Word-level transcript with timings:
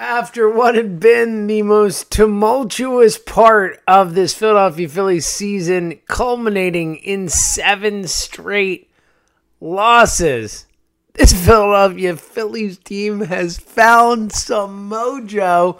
after 0.00 0.48
what 0.48 0.74
had 0.74 0.98
been 0.98 1.46
the 1.46 1.60
most 1.60 2.10
tumultuous 2.10 3.18
part 3.18 3.78
of 3.86 4.14
this 4.14 4.32
Philadelphia 4.32 4.88
Phillies 4.88 5.26
season, 5.26 6.00
culminating 6.08 6.96
in 6.96 7.28
seven 7.28 8.08
straight 8.08 8.90
losses. 9.60 10.66
This 11.12 11.34
Philadelphia 11.34 12.16
Phillies 12.16 12.78
team 12.78 13.20
has 13.20 13.58
found 13.58 14.32
some 14.32 14.88
mojo, 14.88 15.78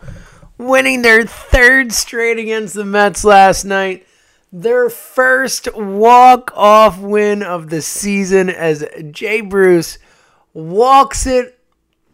winning 0.59 1.00
their 1.00 1.25
third 1.25 1.91
straight 1.91 2.39
against 2.39 2.75
the 2.75 2.84
Mets 2.84 3.25
last 3.25 3.64
night. 3.64 4.07
Their 4.52 4.91
first 4.91 5.75
walk 5.75 6.52
off 6.55 6.98
win 6.98 7.43
of 7.43 7.71
the 7.71 7.80
season 7.80 8.50
as 8.50 8.84
Jay 9.12 9.41
Bruce 9.41 9.96
walks 10.52 11.27
it 11.27 11.59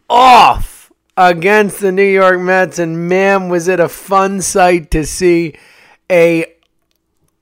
off 0.09 0.76
against 1.17 1.79
the 1.79 1.91
New 1.91 2.03
York 2.03 2.39
Mets, 2.39 2.77
and 2.77 3.09
man, 3.09 3.49
was 3.49 3.67
it 3.67 3.79
a 3.79 3.89
fun 3.89 4.41
sight 4.41 4.91
to 4.91 5.05
see 5.05 5.55
a 6.09 6.45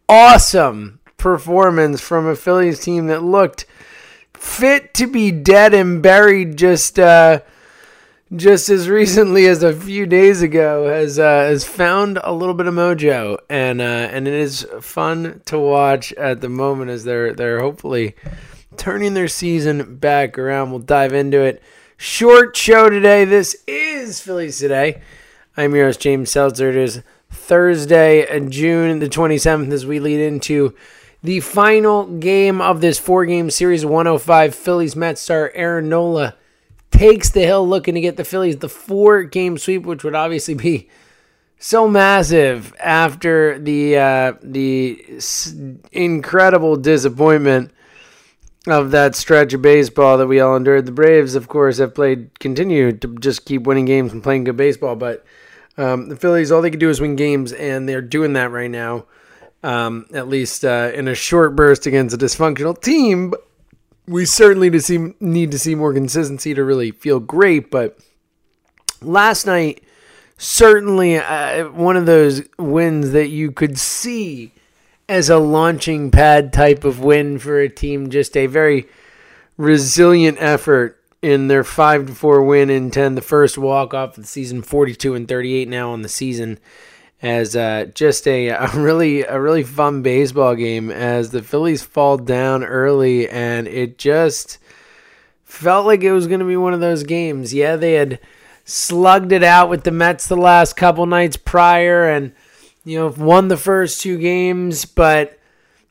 awesome 0.08 1.00
performance 1.18 2.00
from 2.00 2.26
a 2.26 2.36
Phillies 2.36 2.80
team 2.80 3.08
that 3.08 3.24
looked 3.24 3.66
fit 4.34 4.94
to 4.94 5.08
be 5.08 5.32
dead 5.32 5.74
and 5.74 6.02
buried 6.02 6.58
just 6.58 6.98
uh, 7.00 7.42
just 8.36 8.70
as 8.70 8.88
recently 8.90 9.46
as 9.48 9.64
a 9.64 9.74
few 9.74 10.06
days 10.06 10.42
ago 10.42 10.88
has 10.88 11.18
uh, 11.18 11.24
has 11.24 11.64
found 11.64 12.20
a 12.24 12.32
little 12.32 12.54
bit 12.54 12.68
of 12.68 12.74
mojo 12.74 13.38
and 13.50 13.82
uh, 13.82 13.84
and 13.84 14.28
it 14.28 14.34
is 14.34 14.68
fun 14.82 15.42
to 15.46 15.58
watch 15.58 16.14
at 16.14 16.42
the 16.42 16.50
moment 16.50 16.92
as 16.92 17.04
they're 17.04 17.34
they're 17.34 17.60
hopefully 17.60 18.16
turning 18.78 19.14
their 19.14 19.28
season 19.28 19.96
back 19.98 20.38
around. 20.38 20.70
We'll 20.70 20.80
dive 20.80 21.14
into 21.14 21.42
it 21.42 21.64
short 21.98 22.56
show 22.56 22.90
today. 22.90 23.26
This 23.26 23.56
is 23.68 24.20
Phillies 24.20 24.60
Today. 24.60 25.02
I'm 25.56 25.74
your 25.74 25.86
host, 25.86 26.02
James 26.02 26.30
Seltzer. 26.30 26.70
It 26.70 26.76
is 26.76 27.02
Thursday, 27.30 28.28
uh, 28.28 28.40
June 28.50 29.00
the 29.00 29.10
27th, 29.10 29.72
as 29.72 29.86
we 29.86 30.00
lead 30.00 30.20
into 30.20 30.76
the 31.24 31.40
final 31.40 32.06
game 32.06 32.62
of 32.62 32.82
this 32.82 33.00
four 33.00 33.26
game 33.26 33.50
series 33.50 33.86
105. 33.86 34.54
Phillies 34.54 34.96
Mets 34.96 35.22
star 35.22 35.52
Aaron 35.56 35.90
Nola 35.90 36.36
takes 36.92 37.30
the 37.30 37.42
hill 37.42 37.68
looking 37.68 37.96
to 37.96 38.02
get 38.02 38.18
the 38.18 38.26
Phillies 38.26 38.58
the 38.58 38.70
four 38.70 39.24
game 39.24 39.58
sweep, 39.58 39.84
which 39.84 40.04
would 40.04 40.16
obviously 40.16 40.54
be 40.54 40.90
so 41.58 41.88
massive 41.88 42.76
after 42.80 43.58
the 43.58 43.98
uh, 43.98 44.34
the 44.42 45.22
incredible 45.92 46.76
disappointment 46.76 47.72
of 48.68 48.92
that 48.92 49.16
stretch 49.16 49.54
of 49.54 49.62
baseball 49.62 50.18
that 50.18 50.28
we 50.28 50.40
all 50.40 50.56
endured. 50.56 50.86
The 50.86 50.92
Braves, 50.92 51.36
of 51.36 51.48
course, 51.48 51.78
have 51.78 51.94
played, 51.94 52.40
continue 52.40 52.92
to 52.92 53.16
just 53.20 53.46
keep 53.46 53.64
winning 53.64 53.86
games 53.86 54.12
and 54.12 54.24
playing 54.24 54.46
good 54.46 54.58
baseball. 54.58 54.96
But 54.96 55.26
um, 55.78 56.10
the 56.10 56.16
Phillies, 56.16 56.52
all 56.52 56.62
they 56.62 56.70
can 56.72 56.80
do 56.80 56.90
is 56.90 57.02
win 57.02 57.16
games, 57.16 57.52
and 57.52 57.88
they're 57.88 58.02
doing 58.02 58.34
that 58.34 58.52
right 58.52 58.72
now, 58.72 59.06
um, 59.64 60.08
at 60.14 60.28
least 60.28 60.66
uh, 60.66 60.92
in 60.94 61.08
a 61.08 61.16
short 61.16 61.56
burst 61.56 61.86
against 61.86 62.16
a 62.16 62.18
dysfunctional 62.18 62.80
team. 62.80 63.34
We 64.08 64.26
certainly 64.26 64.70
to 64.70 64.82
see, 64.82 65.14
need 65.20 65.52
to 65.52 65.60
see 65.60 65.76
more 65.76 65.94
consistency 65.94 66.54
to 66.54 66.64
really 66.64 66.92
feel 66.92 67.20
great. 67.20 67.72
But 67.72 68.00
last 69.02 69.46
night, 69.46 69.84
certainly 70.38 71.18
uh, 71.18 71.66
one 71.70 71.98
of 71.98 72.06
those 72.06 72.44
wins 72.58 73.12
that 73.12 73.30
you 73.30 73.52
could 73.52 73.78
see 73.80 74.52
as 75.08 75.30
a 75.30 75.38
launching 75.38 76.12
pad 76.12 76.52
type 76.52 76.84
of 76.84 77.00
win 77.00 77.40
for 77.40 77.60
a 77.60 77.70
team. 77.70 78.10
Just 78.10 78.36
a 78.36 78.48
very 78.48 78.88
resilient 79.58 80.38
effort 80.40 81.00
in 81.22 81.48
their 81.48 81.64
five 81.64 82.08
to 82.08 82.14
four 82.14 82.44
win 82.44 82.70
in 82.70 82.92
ten, 82.92 83.16
the 83.16 83.22
first 83.22 83.58
walk 83.58 83.94
off 83.94 84.18
of 84.18 84.24
the 84.24 84.28
season, 84.28 84.62
forty 84.62 84.94
two 84.96 85.14
and 85.14 85.28
thirty 85.28 85.56
eight 85.56 85.68
now 85.68 85.92
on 85.92 86.02
the 86.02 86.10
season. 86.10 86.60
As 87.22 87.56
uh, 87.56 87.86
just 87.96 88.28
a, 88.28 88.50
a 88.50 88.70
really 88.76 89.24
a 89.24 89.40
really 89.40 89.64
fun 89.64 90.02
baseball 90.02 90.56
game 90.56 90.92
as 90.92 91.32
the 91.32 91.42
Phillies 91.42 91.84
fall 91.84 92.18
down 92.18 92.64
early 92.64 93.28
and 93.30 93.68
it 93.68 93.98
just 93.98 94.60
felt 95.44 95.86
like 95.86 96.04
it 96.04 96.12
was 96.12 96.28
going 96.28 96.42
to 96.42 96.46
be 96.46 96.58
one 96.58 96.74
of 96.74 96.82
those 96.82 97.04
games. 97.04 97.54
Yeah, 97.54 97.78
they 97.78 97.94
had 97.94 98.20
slugged 98.66 99.32
it 99.32 99.44
out 99.44 99.70
with 99.70 99.84
the 99.84 99.92
Mets 99.92 100.28
the 100.28 100.36
last 100.36 100.76
couple 100.76 101.06
nights 101.06 101.38
prior 101.38 102.10
and 102.10 102.34
you 102.86 103.00
know, 103.00 103.08
won 103.08 103.50
the 103.50 103.58
first 103.58 104.02
two 104.02 104.18
games, 104.18 104.86
but 104.86 105.40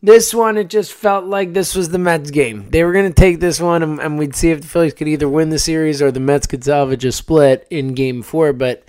this 0.01 0.33
one 0.33 0.57
it 0.57 0.69
just 0.69 0.93
felt 0.93 1.25
like 1.25 1.53
this 1.53 1.75
was 1.75 1.89
the 1.89 1.99
Mets 1.99 2.31
game. 2.31 2.71
They 2.71 2.85
were 2.85 2.93
going 2.93 3.13
to 3.13 3.21
take 3.21 3.41
this 3.41 3.59
one, 3.59 3.83
and, 3.83 4.01
and, 4.01 4.19
we'd 4.19 4.37
see 4.37 4.51
if 4.51 4.61
the 4.61 4.67
Phillies 4.67 4.95
could 4.95 5.09
either 5.09 5.29
win 5.29 5.49
the 5.49 5.59
series 5.59 6.01
or 6.01 6.11
the 6.11 6.21
Mets 6.21 6.47
could 6.47 6.63
salvage 6.63 7.05
a 7.05 7.13
split 7.13 7.67
in 7.71 7.95
Game 7.95 8.23
Four. 8.23 8.53
But 8.53 8.85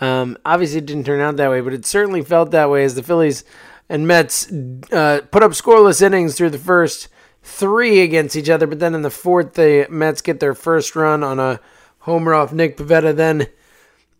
um, 0.00 0.36
obviously, 0.44 0.78
it 0.78 0.86
didn't 0.86 1.04
turn 1.04 1.20
out 1.20 1.36
that 1.36 1.50
way. 1.50 1.60
But 1.60 1.74
it 1.74 1.86
certainly 1.86 2.22
felt 2.22 2.50
that 2.50 2.70
way 2.70 2.82
as 2.82 2.94
the 2.94 3.02
Phillies 3.02 3.44
and 3.88 4.08
Mets 4.08 4.50
uh, 4.90 5.20
put 5.30 5.42
up 5.42 5.52
scoreless 5.52 6.00
innings 6.00 6.34
through 6.34 6.50
the 6.50 6.58
first 6.58 7.08
three 7.42 8.00
against 8.00 8.34
each 8.34 8.48
other. 8.48 8.66
But 8.66 8.80
then 8.80 8.94
in 8.94 9.02
the 9.02 9.10
fourth, 9.10 9.52
the 9.52 9.86
Mets 9.90 10.22
get 10.22 10.40
their 10.40 10.54
first 10.54 10.96
run 10.96 11.22
on 11.22 11.38
a 11.38 11.60
homer 12.00 12.34
off 12.34 12.52
Nick 12.52 12.78
Pivetta. 12.78 13.14
Then 13.14 13.48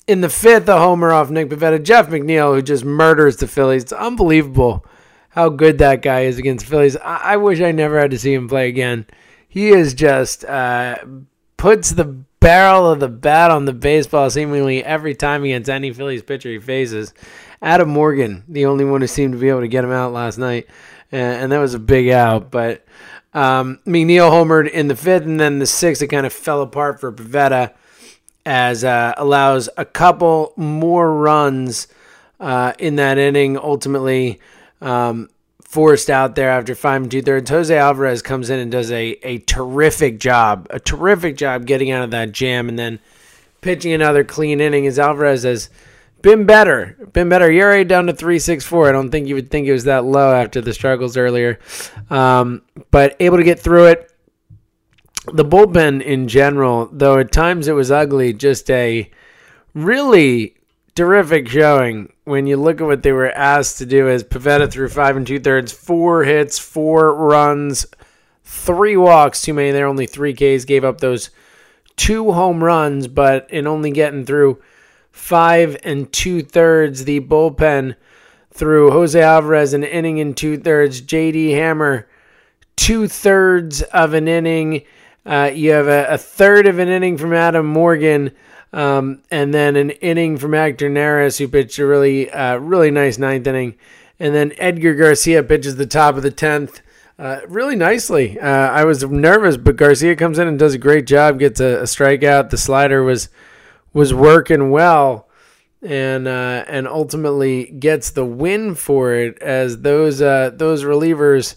in 0.07 0.21
the 0.21 0.29
fifth, 0.29 0.69
a 0.69 0.79
homer 0.79 1.13
off 1.13 1.31
Nick 1.31 1.49
Pivetta. 1.49 1.83
Jeff 1.83 2.09
McNeil, 2.09 2.55
who 2.55 2.63
just 2.63 2.85
murders 2.85 3.37
the 3.37 3.47
Phillies. 3.47 3.85
It's 3.85 3.93
unbelievable 3.93 4.85
how 5.31 5.49
good 5.49 5.79
that 5.79 6.03
guy 6.03 6.21
is 6.23 6.39
against 6.39 6.67
Phillies. 6.67 6.97
I, 6.97 7.17
I 7.17 7.37
wish 7.37 7.61
I 7.61 7.73
never 7.73 7.99
had 7.99 8.11
to 8.11 8.19
see 8.19 8.35
him 8.35 8.49
play 8.49 8.69
again. 8.69 9.07
He 9.49 9.69
is 9.69 9.95
just 9.95 10.45
uh, 10.45 10.99
puts 11.57 11.91
the 11.91 12.05
barrel 12.05 12.91
of 12.91 13.01
the 13.01 13.09
bat 13.09 13.51
on 13.51 13.65
the 13.65 13.73
baseball 13.73 14.29
seemingly 14.29 14.85
every 14.85 15.15
time 15.15 15.45
against 15.45 15.71
any 15.71 15.93
Phillies 15.93 16.23
pitcher 16.23 16.51
he 16.51 16.59
faces. 16.59 17.15
Adam 17.63 17.89
Morgan, 17.89 18.45
the 18.49 18.67
only 18.67 18.85
one 18.85 19.01
who 19.01 19.07
seemed 19.07 19.33
to 19.33 19.39
be 19.39 19.49
able 19.49 19.61
to 19.61 19.69
get 19.69 19.85
him 19.85 19.91
out 19.91 20.13
last 20.13 20.37
night, 20.37 20.67
and, 21.11 21.45
and 21.45 21.53
that 21.53 21.59
was 21.59 21.73
a 21.73 21.79
big 21.79 22.11
out. 22.11 22.51
But 22.51 22.85
um, 23.33 23.81
McNeil 23.87 24.31
homered 24.31 24.71
in 24.71 24.89
the 24.89 24.97
fifth, 24.97 25.25
and 25.25 25.41
then 25.41 25.61
the 25.61 25.67
sixth, 25.67 26.03
it 26.03 26.09
kind 26.09 26.27
of 26.27 26.33
fell 26.33 26.61
apart 26.61 27.01
for 27.01 27.11
Pivetta 27.11 27.73
as 28.47 28.85
uh, 28.85 29.15
allows 29.17 29.69
a 29.77 29.85
couple 29.85 30.53
more 30.57 31.13
runs 31.13 31.89
uh, 32.41 32.73
in 32.79 32.97
that 32.97 33.19
inning. 33.19 33.57
Ultimately, 33.57 34.41
um, 34.81 35.29
forced 35.75 36.09
out 36.09 36.37
there 36.37 36.51
after 36.51 36.75
five 36.75 37.03
and 37.03 37.11
two 37.11 37.21
thirds. 37.21 37.51
Jose 37.51 37.77
Alvarez 37.77 38.23
comes 38.23 38.49
in 38.49 38.61
and 38.61 38.71
does 38.71 38.93
a, 38.93 39.19
a 39.25 39.39
terrific 39.39 40.21
job, 40.21 40.69
a 40.71 40.79
terrific 40.79 41.37
job 41.37 41.67
getting 41.67 41.91
out 41.91 42.05
of 42.05 42.13
that 42.13 42.31
jam 42.31 42.69
and 42.69 42.79
then 42.79 43.01
pitching 43.61 43.93
another 43.93 44.23
clean 44.23 44.61
inning. 44.61 44.87
As 44.87 45.01
Alvarez 45.01 45.43
has 45.43 45.71
been 46.23 46.47
better, 46.47 46.97
been 47.13 47.29
better. 47.29 47.51
ERA 47.51 47.85
down 47.85 48.07
to 48.07 48.13
three 48.13 48.39
six 48.39 48.65
four. 48.65 48.89
I 48.89 48.93
don't 48.93 49.11
think 49.11 49.27
you 49.27 49.35
would 49.35 49.51
think 49.51 49.67
it 49.67 49.73
was 49.73 49.85
that 49.85 50.05
low 50.05 50.33
after 50.33 50.61
the 50.61 50.73
struggles 50.73 51.17
earlier, 51.17 51.59
um, 52.09 52.63
but 52.93 53.17
able 53.19 53.39
to 53.39 53.45
get 53.45 53.59
through 53.59 53.87
it 53.87 54.14
the 55.33 55.45
bullpen 55.45 56.03
in 56.03 56.29
general, 56.29 56.89
though 56.93 57.19
at 57.19 57.33
times 57.33 57.69
it 57.69 57.73
was 57.73 57.91
ugly, 57.91 58.33
just 58.33 58.71
a 58.71 59.11
really 59.73 60.55
terrific 60.95 61.49
showing 61.49 62.13
when 62.25 62.47
you 62.47 62.57
look 62.57 62.81
at 62.81 62.87
what 62.87 63.03
they 63.03 63.13
were 63.13 63.31
asked 63.33 63.79
to 63.79 63.87
do 63.87 64.09
as 64.09 64.23
Pivetta 64.23 64.71
threw 64.71 64.89
five 64.89 65.17
and 65.17 65.27
two 65.27 65.41
thirds, 65.41 65.73
four 65.73 66.25
hits, 66.25 66.59
four 66.59 67.15
runs, 67.15 67.87
three 68.45 68.97
walks, 68.97 69.43
too 69.43 69.55
many 69.55 69.71
there, 69.71 69.87
only 69.87 70.07
three 70.07 70.35
Ks, 70.35 70.65
gave 70.65 70.85
up 70.85 71.01
those 71.01 71.31
two 71.97 72.33
home 72.33 72.63
runs, 72.63 73.09
but 73.09 73.51
in 73.51 73.67
only 73.67 73.91
getting 73.91 74.25
through 74.25 74.61
five 75.11 75.77
and 75.85 76.13
two 76.13 76.43
thirds, 76.43 77.05
the 77.05 77.21
bullpen 77.21 77.97
through 78.51 78.91
Jose 78.91 79.21
Alvarez 79.21 79.73
an 79.73 79.85
inning 79.85 80.21
and 80.21 80.37
two 80.37 80.59
thirds, 80.59 81.01
JD 81.01 81.53
Hammer 81.53 82.09
two 82.77 83.09
thirds 83.09 83.83
of 83.83 84.15
an 84.15 84.29
inning 84.29 84.83
uh, 85.27 85.51
you 85.55 85.71
have 85.71 85.89
a, 85.89 86.07
a, 86.15 86.19
third 86.19 86.67
of 86.67 86.79
an 86.79 86.89
inning 86.89 87.17
from 87.17 87.33
Adam 87.33 87.67
Morgan, 87.67 88.33
um, 88.73 89.23
and 89.31 89.55
then 89.55 89.77
an 89.77 89.91
inning 89.91 90.37
from 90.37 90.53
Hector 90.53 90.91
Neris, 90.91 91.39
who 91.39 91.49
pitched 91.49 91.79
a 91.79 91.87
really, 91.87 92.31
uh, 92.31 92.57
really 92.57 92.91
nice 92.91 93.17
ninth 93.17 93.47
inning. 93.47 93.77
And 94.19 94.35
then 94.35 94.53
Edgar 94.59 94.95
Garcia 94.95 95.43
pitches 95.43 95.77
the 95.77 95.87
top 95.87 96.17
of 96.17 96.23
the 96.23 96.31
tenth. 96.31 96.83
Uh, 97.19 97.41
really 97.47 97.77
nicely. 97.77 98.39
Uh, 98.39 98.49
I 98.49 98.85
was 98.85 99.05
nervous, 99.05 99.57
but 99.57 99.77
Garcia 99.77 100.17
comes 100.17 100.39
in 100.39 100.49
and 100.49 100.59
does 100.59 100.75
a 100.75 100.79
great 100.79 101.07
job. 101.07 101.39
Gets 101.39 101.61
a, 101.61 101.81
a 101.81 101.85
strikeout. 101.85 102.51
The 102.51 102.59
slider 102.59 103.03
was 103.03 103.29
was 103.93 104.13
working 104.13 104.71
well, 104.71 105.29
and 105.81 106.27
uh, 106.27 106.65
and 106.67 106.89
ultimately 106.89 107.67
gets 107.67 108.11
the 108.11 108.25
win 108.25 108.75
for 108.75 109.15
it. 109.15 109.41
As 109.41 109.83
those 109.83 110.21
uh, 110.21 110.51
those 110.53 110.83
relievers 110.83 111.55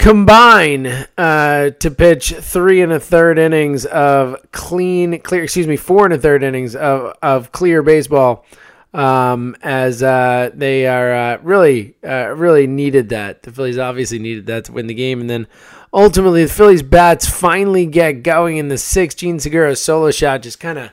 combine 0.00 0.86
uh, 1.18 1.70
to 1.78 1.90
pitch 1.90 2.32
three 2.32 2.80
and 2.80 2.90
a 2.90 2.98
third 2.98 3.38
innings 3.38 3.84
of 3.84 4.36
clean, 4.50 5.20
clear. 5.20 5.44
Excuse 5.44 5.66
me, 5.66 5.76
four 5.76 6.06
and 6.06 6.14
a 6.14 6.18
third 6.18 6.42
innings 6.42 6.74
of 6.74 7.16
of 7.22 7.52
clear 7.52 7.82
baseball. 7.82 8.44
Um, 8.92 9.54
as 9.62 10.02
uh, 10.02 10.50
they 10.52 10.88
are 10.88 11.14
uh, 11.14 11.38
really, 11.42 11.94
uh, 12.02 12.34
really 12.34 12.66
needed 12.66 13.10
that. 13.10 13.44
The 13.44 13.52
Phillies 13.52 13.78
obviously 13.78 14.18
needed 14.18 14.46
that 14.46 14.64
to 14.64 14.72
win 14.72 14.88
the 14.88 14.94
game, 14.94 15.20
and 15.20 15.30
then 15.30 15.46
ultimately 15.92 16.44
the 16.44 16.52
Phillies 16.52 16.82
bats 16.82 17.28
finally 17.28 17.86
get 17.86 18.24
going 18.24 18.56
in 18.56 18.66
the 18.66 18.78
sixth. 18.78 19.18
Jean 19.18 19.38
Segura 19.38 19.76
solo 19.76 20.10
shot 20.10 20.42
just 20.42 20.58
kind 20.58 20.78
of 20.78 20.90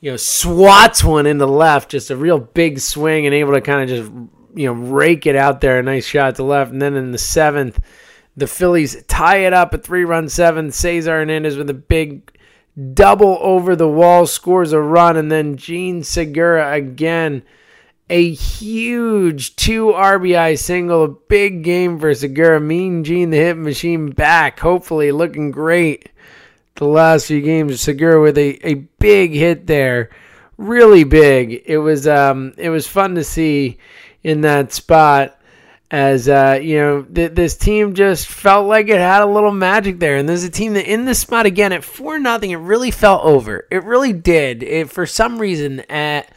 you 0.00 0.10
know, 0.10 0.18
swats 0.18 1.02
one 1.02 1.24
into 1.24 1.46
left, 1.46 1.90
just 1.90 2.10
a 2.10 2.16
real 2.16 2.38
big 2.38 2.78
swing 2.78 3.24
and 3.24 3.34
able 3.34 3.54
to 3.54 3.62
kind 3.62 3.82
of 3.82 3.88
just, 3.88 4.12
you 4.54 4.66
know, 4.66 4.74
rake 4.74 5.24
it 5.24 5.34
out 5.34 5.62
there. 5.62 5.78
A 5.78 5.82
nice 5.82 6.04
shot 6.04 6.36
to 6.36 6.42
left. 6.42 6.72
And 6.72 6.82
then 6.82 6.94
in 6.94 7.10
the 7.10 7.16
seventh, 7.16 7.80
the 8.36 8.46
Phillies 8.46 9.02
tie 9.04 9.38
it 9.38 9.52
up 9.52 9.74
at 9.74 9.84
three 9.84 10.04
run 10.04 10.28
seventh. 10.28 10.74
Cesar 10.74 11.18
Hernandez 11.18 11.56
with 11.56 11.70
a 11.70 11.74
big 11.74 12.30
double 12.92 13.38
over 13.40 13.76
the 13.76 13.88
wall, 13.88 14.26
scores 14.26 14.72
a 14.72 14.80
run. 14.80 15.16
And 15.16 15.30
then 15.30 15.56
Jean 15.56 16.02
Segura 16.02 16.72
again, 16.72 17.42
a 18.10 18.30
huge 18.32 19.56
two 19.56 19.86
RBI 19.86 20.58
single, 20.58 21.04
a 21.04 21.08
big 21.08 21.62
game 21.62 21.98
for 21.98 22.14
Segura. 22.14 22.60
Mean 22.60 23.04
Jean, 23.04 23.30
the 23.30 23.36
hit 23.36 23.56
machine, 23.56 24.10
back, 24.10 24.60
hopefully 24.60 25.12
looking 25.12 25.50
great 25.50 26.10
the 26.76 26.86
last 26.86 27.26
few 27.26 27.40
games. 27.40 27.80
Segura 27.80 28.20
with 28.20 28.36
a, 28.36 28.66
a 28.66 28.74
big 28.98 29.32
hit 29.32 29.66
there, 29.66 30.10
really 30.58 31.04
big. 31.04 31.62
It 31.66 31.78
was 31.78 32.06
um 32.06 32.52
it 32.58 32.70
was 32.70 32.86
fun 32.86 33.14
to 33.14 33.24
see 33.24 33.78
in 34.22 34.40
that 34.40 34.72
spot 34.72 35.38
as 35.90 36.28
uh, 36.28 36.58
you 36.62 36.76
know 36.76 37.02
th- 37.02 37.32
this 37.32 37.56
team 37.56 37.94
just 37.94 38.26
felt 38.26 38.66
like 38.66 38.88
it 38.88 38.98
had 38.98 39.22
a 39.22 39.26
little 39.26 39.52
magic 39.52 39.98
there 39.98 40.16
and 40.16 40.28
there's 40.28 40.44
a 40.44 40.50
team 40.50 40.74
that 40.74 40.90
in 40.90 41.04
this 41.04 41.20
spot 41.20 41.46
again 41.46 41.72
at 41.72 41.84
four 41.84 42.18
nothing 42.18 42.50
it 42.50 42.56
really 42.56 42.90
felt 42.90 43.22
over 43.24 43.66
it 43.70 43.84
really 43.84 44.12
did 44.12 44.62
it 44.62 44.90
for 44.90 45.06
some 45.06 45.38
reason 45.38 45.80
at 45.90 46.32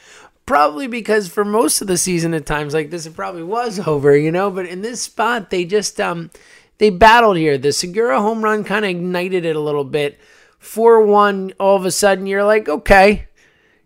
probably 0.45 0.87
because 0.87 1.27
for 1.27 1.45
most 1.45 1.81
of 1.81 1.87
the 1.87 1.97
season 1.97 2.33
at 2.33 2.45
times 2.45 2.73
like 2.73 2.89
this 2.89 3.05
it 3.05 3.15
probably 3.15 3.43
was 3.43 3.79
over 3.87 4.15
you 4.15 4.31
know 4.31 4.51
but 4.51 4.65
in 4.65 4.81
this 4.81 5.01
spot 5.01 5.49
they 5.49 5.63
just 5.63 5.99
um 5.99 6.29
they 6.77 6.89
battled 6.89 7.37
here. 7.37 7.57
The 7.57 7.71
Segura 7.71 8.21
home 8.21 8.43
run 8.43 8.63
kind 8.63 8.85
of 8.85 8.91
ignited 8.91 9.45
it 9.45 9.55
a 9.55 9.61
little 9.61 9.83
bit. 9.83 10.19
4 10.59 11.05
1, 11.05 11.53
all 11.59 11.75
of 11.75 11.85
a 11.85 11.91
sudden, 11.91 12.25
you're 12.25 12.43
like, 12.43 12.67
okay, 12.67 13.27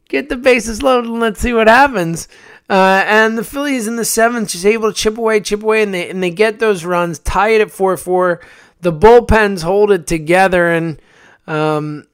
get 0.07 0.29
the 0.29 0.37
bases 0.37 0.81
loaded 0.81 1.09
and 1.09 1.19
let's 1.19 1.39
see 1.39 1.53
what 1.53 1.67
happens. 1.67 2.27
Uh, 2.71 3.03
and 3.05 3.37
the 3.37 3.43
Phillies 3.43 3.85
in 3.85 3.97
the 3.97 4.05
seventh 4.05 4.51
just 4.51 4.65
able 4.65 4.89
to 4.89 4.97
chip 4.97 5.17
away, 5.17 5.41
chip 5.41 5.61
away, 5.61 5.83
and 5.83 5.93
they 5.93 6.09
and 6.09 6.23
they 6.23 6.29
get 6.29 6.59
those 6.59 6.85
runs, 6.85 7.19
tie 7.19 7.49
it 7.49 7.59
at 7.59 7.69
four 7.69 7.97
four. 7.97 8.39
The 8.79 8.93
bullpens 8.93 9.61
hold 9.61 9.91
it 9.91 10.07
together, 10.07 10.71
and 10.71 11.01
um, 11.47 12.07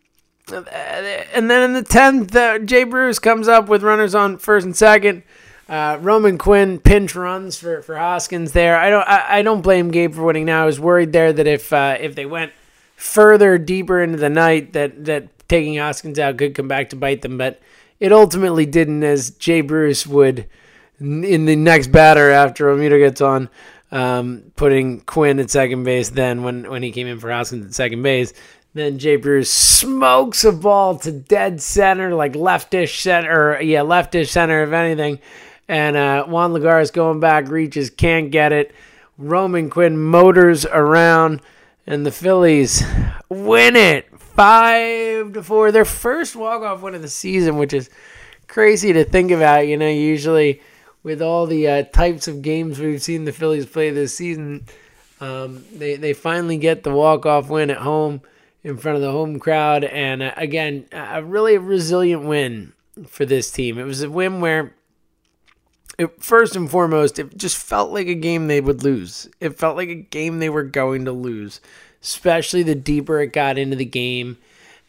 and 0.51 1.51
then 1.51 1.61
in 1.61 1.73
the 1.73 1.83
tenth, 1.83 2.35
uh, 2.35 2.57
Jay 2.57 2.85
Bruce 2.85 3.19
comes 3.19 3.47
up 3.47 3.69
with 3.69 3.83
runners 3.83 4.15
on 4.15 4.39
first 4.39 4.65
and 4.65 4.75
second. 4.75 5.21
Uh, 5.69 5.99
Roman 6.01 6.39
Quinn 6.39 6.79
pinch 6.79 7.13
runs 7.13 7.59
for, 7.59 7.83
for 7.83 7.95
Hoskins 7.95 8.53
there. 8.53 8.79
I 8.79 8.89
don't 8.89 9.07
I, 9.07 9.37
I, 9.37 9.41
don't 9.43 9.61
blame 9.61 9.91
Gabe 9.91 10.15
for 10.15 10.23
winning 10.23 10.45
now. 10.45 10.63
I 10.63 10.65
was 10.65 10.79
worried 10.79 11.13
there 11.13 11.31
that 11.31 11.45
if 11.45 11.71
uh, 11.71 11.97
if 11.99 12.15
they 12.15 12.25
went 12.25 12.51
further 12.95 13.59
deeper 13.59 14.01
into 14.01 14.17
the 14.17 14.29
night 14.29 14.73
that 14.73 15.05
that 15.05 15.27
taking 15.47 15.77
Hoskins 15.77 16.19
out 16.19 16.37
could 16.37 16.55
come 16.55 16.67
back 16.67 16.89
to 16.89 16.95
bite 16.95 17.21
them, 17.21 17.37
but 17.37 17.59
it 17.99 18.11
ultimately 18.11 18.65
didn't. 18.65 19.03
As 19.03 19.31
Jay 19.31 19.61
Bruce 19.61 20.05
would 20.05 20.47
in 20.99 21.45
the 21.45 21.55
next 21.55 21.87
batter 21.87 22.31
after 22.31 22.65
Realmuto 22.65 22.97
gets 22.99 23.21
on, 23.21 23.49
um, 23.91 24.51
putting 24.55 25.01
Quinn 25.01 25.39
at 25.39 25.49
second 25.49 25.83
base. 25.83 26.09
Then 26.09 26.43
when 26.43 26.69
when 26.69 26.83
he 26.83 26.91
came 26.91 27.07
in 27.07 27.19
for 27.19 27.31
Hoskins 27.31 27.65
at 27.65 27.73
second 27.73 28.01
base. 28.01 28.33
Then 28.73 28.99
Jay 28.99 29.15
Bruce 29.15 29.49
smokes 29.49 30.43
a 30.43 30.51
ball 30.51 30.99
to 30.99 31.11
dead 31.11 31.61
center, 31.61 32.13
like 32.13 32.33
leftish 32.33 33.01
center, 33.01 33.59
yeah, 33.59 33.79
leftish 33.79 34.27
center, 34.27 34.61
if 34.61 34.71
anything 34.71 35.19
and 35.67 35.97
uh, 35.97 36.25
Juan 36.25 36.53
Lagares 36.53 36.93
going 36.93 37.19
back, 37.19 37.49
reaches, 37.49 37.89
can't 37.89 38.31
get 38.31 38.53
it. 38.53 38.73
Roman 39.17 39.69
Quinn 39.69 39.97
motors 39.97 40.65
around, 40.65 41.41
and 41.85 42.05
the 42.05 42.11
Phillies 42.11 42.83
win 43.29 43.75
it 43.75 44.07
five 44.37 45.33
to 45.33 45.43
four. 45.43 45.71
Their 45.73 45.83
first 45.83 46.35
walk 46.35 46.61
off 46.61 46.81
win 46.81 46.95
of 46.95 47.01
the 47.01 47.09
season, 47.09 47.57
which 47.57 47.73
is 47.73 47.89
crazy 48.47 48.93
to 48.93 49.03
think 49.03 49.31
about. 49.31 49.67
You 49.67 49.75
know, 49.75 49.89
usually 49.89 50.61
with 51.03 51.21
all 51.21 51.45
the 51.47 51.67
uh, 51.67 51.83
types 51.83 52.29
of 52.29 52.41
games 52.41 52.79
we've 52.79 53.01
seen 53.03 53.25
the 53.25 53.33
Phillies 53.33 53.65
play 53.65 53.89
this 53.89 54.15
season, 54.15 54.65
um, 55.19 55.65
they 55.73 55.97
they 55.97 56.13
finally 56.13 56.57
get 56.57 56.83
the 56.83 56.91
walk 56.91 57.25
off 57.25 57.49
win 57.49 57.69
at 57.69 57.77
home 57.77 58.21
in 58.63 58.77
front 58.77 58.95
of 58.95 59.01
the 59.01 59.11
home 59.11 59.39
crowd, 59.39 59.83
and 59.83 60.21
uh, 60.21 60.33
again, 60.37 60.85
a 60.91 61.23
really 61.23 61.57
resilient 61.57 62.23
win 62.23 62.73
for 63.07 63.25
this 63.25 63.51
team. 63.51 63.77
It 63.77 63.83
was 63.85 64.01
a 64.01 64.09
win 64.09 64.41
where 64.41 64.73
it, 65.97 66.23
first 66.23 66.55
and 66.55 66.69
foremost, 66.69 67.17
it 67.17 67.37
just 67.37 67.57
felt 67.57 67.91
like 67.91 68.07
a 68.07 68.13
game 68.13 68.47
they 68.47 68.61
would 68.61 68.83
lose. 68.83 69.29
It 69.39 69.57
felt 69.57 69.77
like 69.77 69.89
a 69.89 69.95
game 69.95 70.39
they 70.39 70.49
were 70.49 70.63
going 70.63 71.05
to 71.05 71.11
lose, 71.11 71.59
especially 72.01 72.63
the 72.63 72.75
deeper 72.75 73.21
it 73.21 73.33
got 73.33 73.57
into 73.57 73.75
the 73.75 73.85
game 73.85 74.37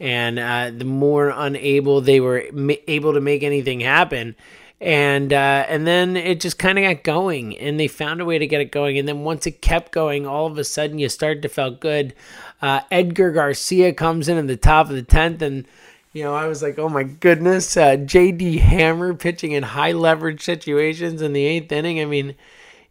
and 0.00 0.38
uh, 0.38 0.70
the 0.70 0.84
more 0.84 1.30
unable 1.30 2.00
they 2.00 2.20
were 2.20 2.44
ma- 2.52 2.74
able 2.86 3.14
to 3.14 3.20
make 3.20 3.42
anything 3.42 3.80
happen. 3.80 4.36
And 4.80 5.32
uh, 5.32 5.66
and 5.68 5.88
then 5.88 6.16
it 6.16 6.40
just 6.40 6.56
kind 6.56 6.78
of 6.78 6.84
got 6.84 7.02
going, 7.02 7.58
and 7.58 7.80
they 7.80 7.88
found 7.88 8.20
a 8.20 8.24
way 8.24 8.38
to 8.38 8.46
get 8.46 8.60
it 8.60 8.70
going. 8.70 8.96
And 8.96 9.08
then 9.08 9.24
once 9.24 9.44
it 9.44 9.60
kept 9.60 9.90
going, 9.90 10.24
all 10.24 10.46
of 10.46 10.56
a 10.56 10.62
sudden 10.62 11.00
you 11.00 11.08
started 11.08 11.42
to 11.42 11.48
feel 11.48 11.72
good. 11.72 12.14
Uh, 12.62 12.82
Edgar 12.92 13.32
Garcia 13.32 13.92
comes 13.92 14.28
in 14.28 14.38
at 14.38 14.46
the 14.46 14.56
top 14.56 14.88
of 14.88 14.94
the 14.94 15.02
tenth, 15.02 15.42
and 15.42 15.66
you 16.12 16.22
know, 16.22 16.32
I 16.32 16.46
was 16.46 16.62
like, 16.62 16.78
oh 16.78 16.88
my 16.88 17.02
goodness, 17.02 17.76
uh, 17.76 17.96
JD 17.96 18.60
Hammer 18.60 19.14
pitching 19.14 19.50
in 19.50 19.64
high 19.64 19.92
leverage 19.92 20.44
situations 20.44 21.22
in 21.22 21.32
the 21.32 21.44
eighth 21.44 21.72
inning. 21.72 22.00
I 22.00 22.04
mean, 22.04 22.36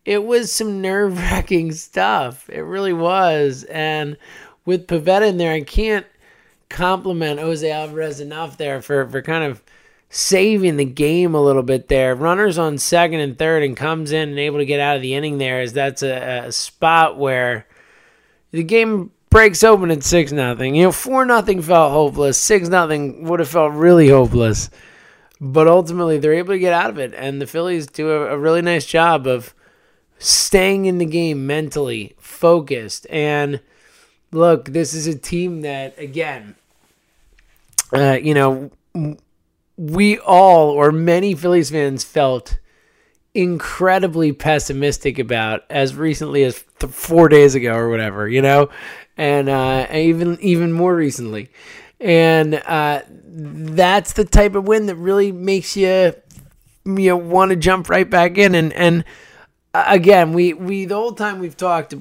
it 0.07 0.24
was 0.24 0.54
some 0.54 0.81
nerve 0.81 1.18
wracking 1.18 1.74
stuff. 1.74 2.50
It 2.50 2.62
really 2.62 2.94
was. 2.94 3.65
And 3.65 4.15
with 4.63 4.88
Pivetta 4.88 5.27
in 5.27 5.38
there, 5.38 5.51
I 5.51 5.62
can't 5.62 6.06
compliment 6.69 7.42
Jose 7.42 7.69
Alvarez 7.69 8.21
enough 8.21 8.56
there 8.56 8.81
for, 8.81 9.06
for 9.09 9.21
kind 9.21 9.44
of 9.44 9.62
saving 10.09 10.77
the 10.77 10.86
game 10.86 11.36
a 11.36 11.42
little 11.42 11.62
bit 11.62 11.89
there. 11.89 12.15
Runners 12.15 12.57
on 12.57 12.77
second 12.77 13.19
and 13.19 13.38
third 13.38 13.63
and 13.63 13.75
comes 13.75 14.13
in 14.13 14.30
and 14.30 14.39
able 14.39 14.59
to 14.59 14.65
get 14.65 14.80
out 14.80 14.95
of 14.95 15.01
the 15.01 15.13
inning 15.13 15.39
there 15.39 15.62
is 15.62 15.74
that's 15.74 16.04
a, 16.04 16.45
a 16.45 16.51
spot 16.54 17.18
where 17.18 17.68
the 18.51 18.63
game 18.63 19.12
breaks 19.30 19.62
open 19.62 19.92
at 19.92 20.04
six 20.04 20.31
nothing. 20.31 20.74
You 20.74 20.83
know, 20.83 20.92
four 20.94 21.25
nothing 21.25 21.62
felt 21.62 21.92
hopeless. 21.92 22.38
Six 22.38 22.69
nothing 22.69 23.25
would 23.25 23.42
have 23.42 23.50
felt 23.50 23.74
really 23.74 24.07
hopeless. 24.07 24.69
But 25.42 25.68
ultimately, 25.68 26.18
they're 26.18 26.33
able 26.33 26.54
to 26.54 26.59
get 26.59 26.74
out 26.74 26.89
of 26.89 26.98
it, 26.98 27.13
and 27.13 27.42
the 27.42 27.45
Phillies 27.45 27.88
do 27.88 28.09
a, 28.09 28.36
a 28.36 28.38
really 28.38 28.62
nice 28.62 28.86
job 28.86 29.27
of 29.27 29.54
staying 30.19 30.85
in 30.85 30.97
the 30.97 31.05
game 31.05 31.45
mentally 31.47 32.15
focused. 32.19 33.07
And 33.09 33.61
look, 34.31 34.65
this 34.65 34.93
is 34.93 35.07
a 35.07 35.17
team 35.17 35.61
that, 35.61 35.97
again, 35.99 36.55
uh, 37.93 38.17
you 38.21 38.33
know, 38.33 38.71
we 39.77 40.17
all 40.19 40.69
or 40.69 40.91
many 40.91 41.35
Phillies 41.35 41.69
fans 41.69 42.03
felt 42.03 42.57
incredibly 43.33 44.31
pessimistic 44.33 45.19
about 45.19 45.63
as 45.69 45.95
recently 45.95 46.44
as 46.44 46.63
th- 46.80 46.92
four 46.92 47.30
days 47.30 47.53
ago 47.53 47.75
or 47.75 47.89
whatever, 47.89 48.27
you 48.27 48.42
know, 48.42 48.69
and 49.15 49.47
uh, 49.47 49.87
even 49.92 50.37
even 50.42 50.71
more 50.71 50.95
recently, 50.95 51.49
and 51.99 52.56
uh, 52.56 53.01
that's 53.07 54.13
the 54.13 54.25
type 54.25 54.56
of 54.56 54.68
win 54.68 54.87
that 54.87 54.95
really 54.95 55.31
makes 55.31 55.77
you 55.77 56.13
you 56.85 57.09
know 57.09 57.18
want 57.18 57.49
to 57.49 57.56
jump 57.56 57.89
right 57.89 58.09
back 58.09 58.37
in. 58.37 58.56
And 58.56 58.73
and 58.73 59.03
again 59.74 60.33
we 60.33 60.54
we 60.54 60.86
the 60.86 60.95
whole 60.95 61.14
time 61.14 61.40
we've 61.40 61.57
talked 61.57 61.94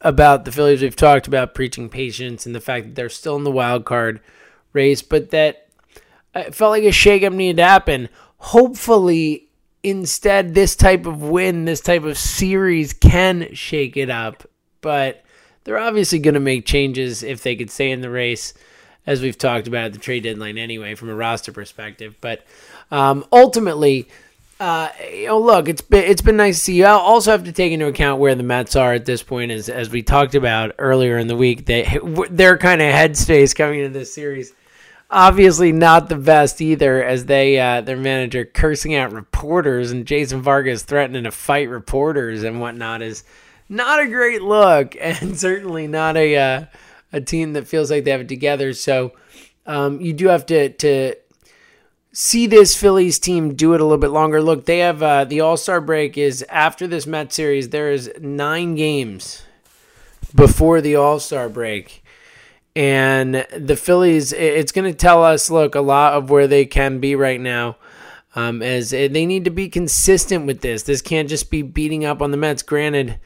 about 0.00 0.44
the 0.44 0.52
Phillies 0.52 0.82
we've 0.82 0.96
talked 0.96 1.26
about 1.26 1.54
preaching 1.54 1.88
patience 1.88 2.46
and 2.46 2.54
the 2.54 2.60
fact 2.60 2.86
that 2.86 2.94
they're 2.94 3.08
still 3.08 3.36
in 3.36 3.44
the 3.44 3.50
wild 3.50 3.84
card 3.84 4.20
race, 4.72 5.02
but 5.02 5.30
that 5.30 5.68
it 6.34 6.54
felt 6.54 6.70
like 6.70 6.84
a 6.84 6.88
shakeup 6.88 7.34
needed 7.34 7.56
to 7.56 7.64
happen. 7.64 8.08
Hopefully, 8.38 9.48
instead 9.82 10.54
this 10.54 10.76
type 10.76 11.06
of 11.06 11.22
win, 11.22 11.64
this 11.64 11.80
type 11.80 12.04
of 12.04 12.18
series 12.18 12.92
can 12.92 13.52
shake 13.54 13.96
it 13.96 14.10
up. 14.10 14.44
But 14.80 15.24
they're 15.64 15.78
obviously 15.78 16.18
going 16.18 16.34
to 16.34 16.40
make 16.40 16.66
changes 16.66 17.22
if 17.22 17.42
they 17.42 17.56
could 17.56 17.70
stay 17.70 17.90
in 17.90 18.02
the 18.02 18.10
race, 18.10 18.54
as 19.06 19.22
we've 19.22 19.38
talked 19.38 19.66
about 19.66 19.86
at 19.86 19.92
the 19.94 19.98
trade 19.98 20.22
deadline 20.22 20.58
anyway, 20.58 20.94
from 20.94 21.08
a 21.08 21.14
roster 21.14 21.50
perspective. 21.50 22.14
But 22.20 22.44
um, 22.90 23.24
ultimately, 23.32 24.08
uh, 24.58 24.88
you 25.12 25.26
know, 25.26 25.38
look, 25.38 25.68
it's 25.68 25.82
been 25.82 26.04
it's 26.04 26.22
been 26.22 26.36
nice 26.36 26.58
to 26.58 26.64
see. 26.64 26.74
You 26.76 26.86
I'll 26.86 26.98
also 26.98 27.30
have 27.30 27.44
to 27.44 27.52
take 27.52 27.72
into 27.72 27.86
account 27.86 28.20
where 28.20 28.34
the 28.34 28.42
Mets 28.42 28.76
are 28.76 28.94
at 28.94 29.04
this 29.04 29.22
point, 29.22 29.50
as 29.50 29.68
as 29.68 29.90
we 29.90 30.02
talked 30.02 30.34
about 30.34 30.74
earlier 30.78 31.18
in 31.18 31.26
the 31.26 31.36
week. 31.36 31.66
They 31.66 31.98
their 32.30 32.56
kind 32.56 32.80
of 32.80 32.88
headspace 32.88 33.54
coming 33.54 33.80
into 33.80 33.98
this 33.98 34.14
series 34.14 34.52
obviously 35.10 35.72
not 35.72 36.08
the 36.08 36.16
best 36.16 36.60
either 36.60 37.02
as 37.02 37.26
they 37.26 37.58
uh, 37.58 37.80
their 37.80 37.96
manager 37.96 38.44
cursing 38.44 38.94
out 38.94 39.12
reporters 39.12 39.90
and 39.90 40.06
Jason 40.06 40.42
Vargas 40.42 40.82
threatening 40.82 41.24
to 41.24 41.30
fight 41.30 41.68
reporters 41.68 42.42
and 42.42 42.60
whatnot 42.60 43.02
is 43.02 43.24
not 43.68 44.00
a 44.00 44.08
great 44.08 44.42
look 44.42 44.96
and 45.00 45.38
certainly 45.38 45.86
not 45.86 46.16
a 46.16 46.36
uh, 46.36 46.64
a 47.12 47.20
team 47.20 47.52
that 47.52 47.68
feels 47.68 47.90
like 47.90 48.04
they 48.04 48.10
have 48.10 48.22
it 48.22 48.28
together. 48.28 48.72
So 48.72 49.12
um, 49.64 50.00
you 50.00 50.12
do 50.12 50.28
have 50.28 50.46
to 50.46 50.70
to 50.70 51.14
see 52.16 52.46
this 52.46 52.74
Phillies 52.74 53.18
team 53.18 53.54
do 53.54 53.74
it 53.74 53.80
a 53.80 53.84
little 53.84 53.98
bit 53.98 54.08
longer. 54.08 54.40
Look, 54.40 54.64
they 54.64 54.78
have 54.78 55.02
uh, 55.02 55.26
the 55.26 55.42
All 55.42 55.58
Star 55.58 55.82
break 55.82 56.16
is 56.16 56.42
after 56.48 56.86
this 56.86 57.06
Met 57.06 57.30
series. 57.30 57.68
There 57.68 57.92
is 57.92 58.10
nine 58.18 58.74
games 58.74 59.42
before 60.34 60.80
the 60.80 60.96
All 60.96 61.20
Star 61.20 61.50
break 61.50 62.02
And 62.74 63.46
the 63.54 63.76
Phillies, 63.76 64.32
it's 64.32 64.72
going 64.72 64.90
to 64.90 64.96
tell 64.96 65.22
us, 65.22 65.50
look, 65.50 65.74
a 65.74 65.82
lot 65.82 66.14
of 66.14 66.30
where 66.30 66.48
they 66.48 66.64
can 66.64 67.00
be 67.00 67.14
right 67.14 67.40
now. 67.40 67.76
Um, 68.34 68.62
as 68.62 68.90
they 68.90 69.26
need 69.26 69.44
to 69.44 69.50
be 69.50 69.68
consistent 69.68 70.46
with 70.46 70.60
this. 70.60 70.82
This 70.82 71.00
can't 71.00 71.28
just 71.28 71.50
be 71.50 71.62
beating 71.62 72.04
up 72.04 72.20
on 72.20 72.30
the 72.32 72.36
Mets. 72.36 72.62
Granted, 72.62 73.18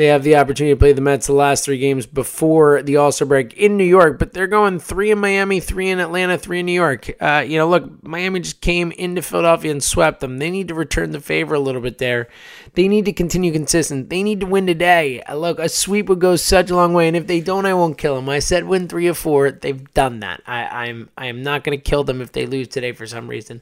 they 0.00 0.06
have 0.06 0.22
the 0.22 0.36
opportunity 0.36 0.72
to 0.72 0.78
play 0.78 0.94
the 0.94 1.02
Mets 1.02 1.26
the 1.26 1.34
last 1.34 1.62
three 1.62 1.76
games 1.76 2.06
before 2.06 2.82
the 2.82 2.96
All 2.96 3.12
Star 3.12 3.28
break 3.28 3.52
in 3.52 3.76
New 3.76 3.84
York, 3.84 4.18
but 4.18 4.32
they're 4.32 4.46
going 4.46 4.78
three 4.78 5.10
in 5.10 5.18
Miami, 5.18 5.60
three 5.60 5.90
in 5.90 6.00
Atlanta, 6.00 6.38
three 6.38 6.60
in 6.60 6.66
New 6.66 6.72
York. 6.72 7.10
Uh, 7.20 7.44
you 7.46 7.58
know, 7.58 7.68
look, 7.68 8.02
Miami 8.02 8.40
just 8.40 8.62
came 8.62 8.92
into 8.92 9.20
Philadelphia 9.20 9.70
and 9.70 9.84
swept 9.84 10.20
them. 10.20 10.38
They 10.38 10.50
need 10.50 10.68
to 10.68 10.74
return 10.74 11.10
the 11.10 11.20
favor 11.20 11.54
a 11.54 11.60
little 11.60 11.82
bit 11.82 11.98
there. 11.98 12.28
They 12.72 12.88
need 12.88 13.04
to 13.04 13.12
continue 13.12 13.52
consistent. 13.52 14.08
They 14.08 14.22
need 14.22 14.40
to 14.40 14.46
win 14.46 14.66
today. 14.66 15.20
Uh, 15.20 15.34
look, 15.34 15.58
a 15.58 15.68
sweep 15.68 16.08
would 16.08 16.18
go 16.18 16.34
such 16.34 16.70
a 16.70 16.76
long 16.76 16.94
way, 16.94 17.06
and 17.06 17.16
if 17.16 17.26
they 17.26 17.42
don't, 17.42 17.66
I 17.66 17.74
won't 17.74 17.98
kill 17.98 18.16
them. 18.16 18.30
I 18.30 18.38
said 18.38 18.64
win 18.64 18.88
three 18.88 19.06
or 19.06 19.12
four. 19.12 19.50
They've 19.50 19.92
done 19.92 20.20
that. 20.20 20.40
I, 20.46 20.86
I'm 20.86 21.10
I 21.18 21.26
am 21.26 21.42
not 21.42 21.62
going 21.62 21.76
to 21.76 21.84
kill 21.84 22.04
them 22.04 22.22
if 22.22 22.32
they 22.32 22.46
lose 22.46 22.68
today 22.68 22.92
for 22.92 23.06
some 23.06 23.28
reason 23.28 23.60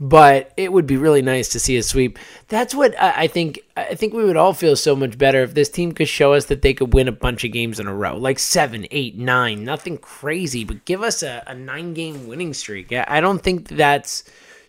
but 0.00 0.52
it 0.56 0.72
would 0.72 0.86
be 0.86 0.96
really 0.96 1.22
nice 1.22 1.48
to 1.50 1.60
see 1.60 1.76
a 1.76 1.82
sweep. 1.82 2.18
That's 2.48 2.74
what 2.74 3.00
I 3.00 3.28
think. 3.28 3.60
I 3.76 3.94
think 3.94 4.12
we 4.12 4.24
would 4.24 4.36
all 4.36 4.52
feel 4.52 4.76
so 4.76 4.96
much 4.96 5.16
better 5.16 5.42
if 5.42 5.54
this 5.54 5.68
team 5.68 5.92
could 5.92 6.08
show 6.08 6.32
us 6.32 6.46
that 6.46 6.62
they 6.62 6.74
could 6.74 6.92
win 6.92 7.08
a 7.08 7.12
bunch 7.12 7.44
of 7.44 7.52
games 7.52 7.78
in 7.78 7.86
a 7.86 7.94
row, 7.94 8.16
like 8.16 8.38
seven, 8.38 8.86
eight, 8.90 9.16
nine, 9.16 9.64
nothing 9.64 9.98
crazy, 9.98 10.64
but 10.64 10.84
give 10.84 11.02
us 11.02 11.22
a, 11.22 11.42
a 11.46 11.54
nine 11.54 11.94
game 11.94 12.26
winning 12.26 12.54
streak. 12.54 12.92
I 12.92 13.20
don't 13.20 13.42
think 13.42 13.68
that's 13.68 14.24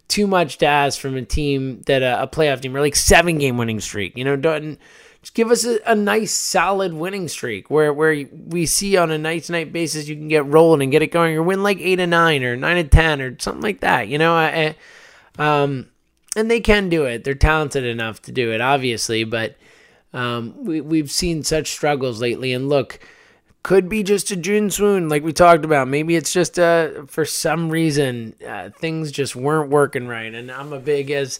too 0.07 0.27
much 0.27 0.59
to 0.59 0.67
ask 0.67 0.99
from 0.99 1.15
a 1.15 1.23
team 1.23 1.81
that 1.87 2.03
a, 2.03 2.23
a 2.23 2.27
playoff 2.27 2.61
team 2.61 2.75
or 2.75 2.81
like 2.81 2.95
seven 2.95 3.39
game 3.39 3.57
winning 3.57 3.79
streak. 3.79 4.15
You 4.15 4.23
know, 4.23 4.35
don't 4.35 4.77
just 5.21 5.33
give 5.33 5.49
us 5.49 5.65
a, 5.65 5.79
a, 5.87 5.95
nice 5.95 6.31
solid 6.31 6.93
winning 6.93 7.27
streak 7.27 7.71
where 7.71 7.91
where 7.91 8.25
we 8.47 8.67
see 8.67 8.95
on 8.95 9.09
a 9.09 9.17
night 9.17 9.45
to 9.45 9.53
night 9.53 9.73
basis 9.73 10.07
you 10.07 10.15
can 10.15 10.27
get 10.27 10.45
rolling 10.45 10.83
and 10.83 10.91
get 10.91 11.01
it 11.01 11.07
going 11.07 11.35
or 11.35 11.41
win 11.41 11.63
like 11.63 11.79
eight 11.79 11.99
and 11.99 12.11
nine 12.11 12.43
or 12.43 12.55
nine 12.55 12.77
and 12.77 12.91
ten 12.91 13.21
or 13.21 13.35
something 13.39 13.63
like 13.63 13.79
that. 13.79 14.07
You 14.07 14.19
know, 14.19 14.35
I, 14.35 14.75
um, 15.37 15.89
and 16.35 16.49
they 16.49 16.59
can 16.59 16.89
do 16.89 17.05
it. 17.05 17.23
They're 17.23 17.33
talented 17.33 17.85
enough 17.85 18.21
to 18.23 18.31
do 18.31 18.51
it, 18.51 18.61
obviously, 18.61 19.23
but 19.23 19.55
um, 20.13 20.53
we, 20.63 20.81
we've 20.81 21.11
seen 21.11 21.43
such 21.43 21.71
struggles 21.71 22.21
lately. 22.21 22.53
And 22.53 22.69
look, 22.69 22.99
could 23.63 23.89
be 23.89 24.03
just 24.03 24.29
a 24.31 24.35
June 24.35 24.69
swoon, 24.69 25.09
like 25.09 25.23
we 25.23 25.33
talked 25.33 25.65
about. 25.65 25.87
Maybe 25.87 26.15
it's 26.15 26.31
just 26.31 26.59
uh, 26.59 27.05
for 27.07 27.25
some 27.25 27.69
reason 27.69 28.35
uh, 28.47 28.69
things 28.69 29.11
just 29.11 29.35
weren't 29.35 29.71
working 29.71 30.07
right. 30.07 30.33
And 30.33 30.51
I'm 30.51 30.71
a 30.71 30.79
big, 30.79 31.09
as 31.09 31.39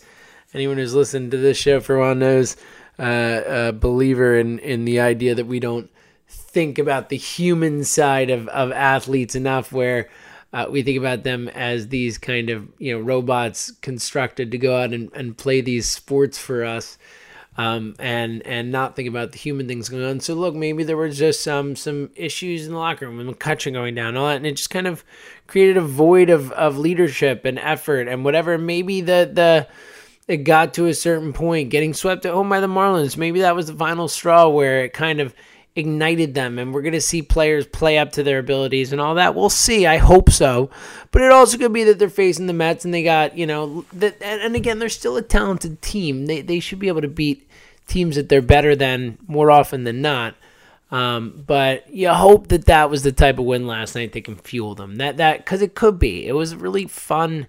anyone 0.53 0.77
who's 0.77 0.95
listened 0.95 1.31
to 1.31 1.37
this 1.37 1.57
show 1.57 1.79
for 1.79 1.95
a 1.95 1.99
while 1.99 2.15
knows, 2.15 2.57
uh, 2.97 3.41
a 3.45 3.73
believer 3.73 4.37
in 4.37 4.57
in 4.59 4.85
the 4.85 5.01
idea 5.01 5.35
that 5.35 5.45
we 5.45 5.59
don't 5.59 5.91
think 6.27 6.79
about 6.79 7.09
the 7.09 7.17
human 7.17 7.83
side 7.83 8.29
of 8.29 8.47
of 8.47 8.71
athletes 8.71 9.35
enough, 9.35 9.71
where 9.71 10.09
uh, 10.55 10.67
we 10.69 10.81
think 10.81 10.97
about 10.97 11.23
them 11.23 11.49
as 11.49 11.89
these 11.89 12.17
kind 12.17 12.49
of 12.49 12.65
you 12.79 12.93
know 12.93 13.03
robots 13.03 13.71
constructed 13.81 14.51
to 14.51 14.57
go 14.57 14.81
out 14.81 14.93
and, 14.93 15.11
and 15.13 15.37
play 15.37 15.59
these 15.59 15.85
sports 15.85 16.37
for 16.37 16.63
us, 16.63 16.97
um, 17.57 17.93
and 17.99 18.41
and 18.47 18.71
not 18.71 18.95
think 18.95 19.09
about 19.09 19.33
the 19.33 19.37
human 19.37 19.67
things 19.67 19.89
going 19.89 20.05
on. 20.05 20.21
So 20.21 20.33
look, 20.33 20.55
maybe 20.55 20.85
there 20.85 20.95
were 20.95 21.09
just 21.09 21.43
some 21.43 21.75
some 21.75 22.09
issues 22.15 22.65
in 22.65 22.71
the 22.71 22.79
locker 22.79 23.05
room, 23.05 23.19
and 23.19 23.29
McCutchen 23.29 23.73
going 23.73 23.95
down, 23.95 24.15
all 24.15 24.27
that, 24.27 24.37
and 24.37 24.47
it 24.47 24.53
just 24.53 24.69
kind 24.69 24.87
of 24.87 25.03
created 25.45 25.75
a 25.75 25.81
void 25.81 26.29
of 26.29 26.53
of 26.53 26.77
leadership 26.77 27.43
and 27.43 27.59
effort 27.59 28.07
and 28.07 28.23
whatever. 28.23 28.57
Maybe 28.57 29.01
the 29.01 29.29
the 29.33 29.67
it 30.29 30.37
got 30.37 30.73
to 30.75 30.85
a 30.85 30.93
certain 30.93 31.33
point, 31.33 31.69
getting 31.69 31.93
swept 31.93 32.25
at 32.25 32.33
home 32.33 32.47
by 32.47 32.61
the 32.61 32.67
Marlins. 32.67 33.17
Maybe 33.17 33.41
that 33.41 33.57
was 33.57 33.67
the 33.67 33.75
final 33.75 34.07
straw 34.07 34.47
where 34.47 34.85
it 34.85 34.93
kind 34.93 35.19
of 35.19 35.35
ignited 35.75 36.33
them 36.33 36.57
and 36.57 36.73
we're 36.73 36.81
going 36.81 36.93
to 36.93 37.01
see 37.01 37.21
players 37.21 37.67
play 37.67 37.97
up 37.97 38.13
to 38.13 38.23
their 38.23 38.39
abilities 38.39 38.91
and 38.91 39.01
all 39.01 39.15
that. 39.15 39.35
We'll 39.35 39.49
see. 39.49 39.85
I 39.85 39.97
hope 39.97 40.29
so. 40.29 40.69
But 41.11 41.21
it 41.21 41.31
also 41.31 41.57
could 41.57 41.73
be 41.73 41.83
that 41.83 41.99
they're 41.99 42.09
facing 42.09 42.47
the 42.47 42.53
Mets 42.53 42.85
and 42.85 42.93
they 42.93 43.03
got, 43.03 43.37
you 43.37 43.45
know, 43.45 43.85
that 43.93 44.21
and 44.21 44.55
again, 44.55 44.79
they're 44.79 44.89
still 44.89 45.17
a 45.17 45.21
talented 45.21 45.81
team. 45.81 46.27
They 46.27 46.41
they 46.41 46.59
should 46.59 46.79
be 46.79 46.87
able 46.87 47.01
to 47.01 47.07
beat 47.07 47.49
teams 47.87 48.15
that 48.15 48.29
they're 48.29 48.41
better 48.41 48.75
than 48.75 49.17
more 49.27 49.51
often 49.51 49.83
than 49.83 50.01
not. 50.01 50.35
Um, 50.91 51.43
but 51.45 51.89
you 51.93 52.09
hope 52.09 52.47
that 52.49 52.65
that 52.65 52.89
was 52.89 53.03
the 53.03 53.11
type 53.11 53.37
of 53.37 53.45
win 53.45 53.67
last 53.67 53.95
night 53.95 54.13
that 54.13 54.23
can 54.23 54.37
fuel 54.37 54.75
them. 54.75 54.95
That 54.95 55.17
that 55.17 55.45
cuz 55.45 55.61
it 55.61 55.75
could 55.75 55.99
be. 55.99 56.25
It 56.25 56.33
was 56.33 56.53
a 56.53 56.57
really 56.57 56.85
fun 56.85 57.47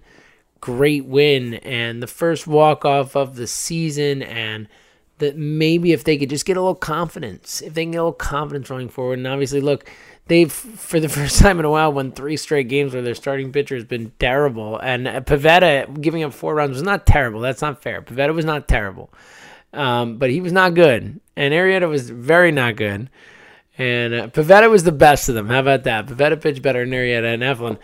great 0.59 1.05
win 1.05 1.53
and 1.55 2.01
the 2.01 2.07
first 2.07 2.47
walk 2.47 2.83
off 2.83 3.15
of 3.15 3.35
the 3.35 3.47
season 3.47 4.21
and 4.21 4.67
that 5.19 5.37
maybe 5.37 5.91
if 5.91 6.03
they 6.03 6.17
could 6.17 6.29
just 6.29 6.45
get 6.45 6.57
a 6.57 6.61
little 6.61 6.75
confidence, 6.75 7.61
if 7.61 7.73
they 7.73 7.83
can 7.83 7.91
get 7.91 7.97
a 7.97 8.03
little 8.03 8.13
confidence 8.13 8.69
running 8.69 8.89
forward, 8.89 9.17
and 9.17 9.27
obviously 9.27 9.61
look, 9.61 9.89
they've 10.27 10.51
for 10.51 10.99
the 10.99 11.09
first 11.17 11.39
time 11.39 11.59
in 11.59 11.65
a 11.65 11.69
while 11.69 11.91
won 11.91 12.11
three 12.11 12.37
straight 12.37 12.67
games 12.67 12.93
where 12.93 13.01
their 13.01 13.15
starting 13.15 13.51
pitcher 13.51 13.75
has 13.75 13.85
been 13.85 14.11
terrible, 14.19 14.77
and 14.77 15.07
Pivetta 15.25 16.01
giving 16.01 16.23
up 16.23 16.33
four 16.33 16.55
runs 16.55 16.73
was 16.73 16.83
not 16.83 17.05
terrible. 17.05 17.39
That's 17.39 17.61
not 17.61 17.81
fair. 17.81 18.01
Pivetta 18.01 18.33
was 18.33 18.45
not 18.45 18.67
terrible, 18.67 19.11
um, 19.73 20.17
but 20.17 20.29
he 20.29 20.41
was 20.41 20.53
not 20.53 20.73
good, 20.75 21.19
and 21.35 21.53
Arrieta 21.53 21.89
was 21.89 22.09
very 22.09 22.51
not 22.51 22.75
good, 22.75 23.09
and 23.77 24.13
uh, 24.13 24.27
Pivetta 24.27 24.69
was 24.69 24.83
the 24.83 24.91
best 24.91 25.29
of 25.29 25.35
them. 25.35 25.47
How 25.47 25.59
about 25.59 25.83
that? 25.83 26.07
Pivetta 26.07 26.39
pitched 26.39 26.61
better 26.61 26.85
than 26.85 26.93
Arrieta 26.93 27.33
and 27.33 27.43
Eflin. 27.43 27.77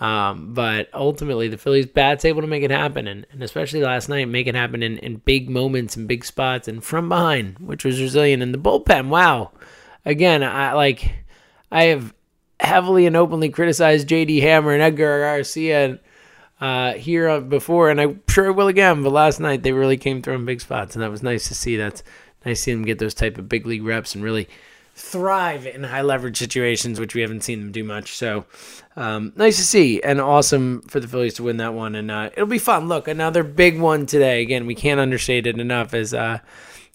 Um, 0.00 0.54
but 0.54 0.88
ultimately, 0.92 1.48
the 1.48 1.56
Phillies 1.56 1.86
bat's 1.86 2.24
able 2.24 2.40
to 2.40 2.48
make 2.48 2.64
it 2.64 2.70
happen, 2.70 3.06
and, 3.06 3.26
and 3.30 3.42
especially 3.42 3.82
last 3.82 4.08
night, 4.08 4.28
make 4.28 4.46
it 4.46 4.54
happen 4.54 4.82
in, 4.82 4.98
in 4.98 5.16
big 5.18 5.48
moments 5.48 5.96
and 5.96 6.08
big 6.08 6.24
spots 6.24 6.66
and 6.66 6.82
from 6.82 7.08
behind, 7.08 7.58
which 7.60 7.84
was 7.84 8.00
resilient. 8.00 8.42
And 8.42 8.52
the 8.52 8.58
bullpen, 8.58 9.08
wow. 9.08 9.52
Again, 10.04 10.42
I 10.42 10.72
like 10.72 11.12
I 11.70 11.84
have 11.84 12.12
heavily 12.58 13.06
and 13.06 13.16
openly 13.16 13.48
criticized 13.50 14.08
J.D. 14.08 14.40
Hammer 14.40 14.72
and 14.72 14.82
Edgar 14.82 15.20
Garcia 15.20 16.00
uh, 16.60 16.94
here 16.94 17.40
before, 17.40 17.90
and 17.90 18.00
I'm 18.00 18.22
sure 18.28 18.48
I 18.48 18.50
will 18.50 18.68
again. 18.68 19.02
But 19.02 19.12
last 19.12 19.38
night, 19.38 19.62
they 19.62 19.72
really 19.72 19.96
came 19.96 20.22
through 20.22 20.34
in 20.34 20.44
big 20.44 20.60
spots, 20.60 20.96
and 20.96 21.02
that 21.02 21.10
was 21.10 21.22
nice 21.22 21.46
to 21.48 21.54
see. 21.54 21.76
That's 21.76 22.02
nice 22.44 22.58
to 22.58 22.62
see 22.64 22.72
them 22.72 22.84
get 22.84 22.98
those 22.98 23.14
type 23.14 23.38
of 23.38 23.48
big 23.48 23.64
league 23.64 23.84
reps 23.84 24.16
and 24.16 24.24
really– 24.24 24.48
thrive 24.94 25.66
in 25.66 25.82
high 25.82 26.02
leverage 26.02 26.38
situations, 26.38 27.00
which 27.00 27.14
we 27.14 27.20
haven't 27.20 27.42
seen 27.42 27.60
them 27.60 27.72
do 27.72 27.82
much. 27.82 28.16
So 28.16 28.46
um, 28.96 29.32
nice 29.36 29.56
to 29.56 29.64
see 29.64 30.00
and 30.02 30.20
awesome 30.20 30.82
for 30.82 31.00
the 31.00 31.08
Phillies 31.08 31.34
to 31.34 31.42
win 31.42 31.56
that 31.56 31.74
one. 31.74 31.94
And 31.94 32.10
uh, 32.10 32.30
it'll 32.32 32.46
be 32.46 32.58
fun. 32.58 32.88
Look, 32.88 33.08
another 33.08 33.42
big 33.42 33.80
one 33.80 34.06
today. 34.06 34.40
Again, 34.40 34.66
we 34.66 34.74
can't 34.74 35.00
understate 35.00 35.46
it 35.46 35.58
enough 35.58 35.94
as 35.94 36.14
uh, 36.14 36.38